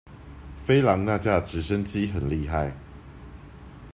[0.65, 2.75] 飛狼那架直升機很厲害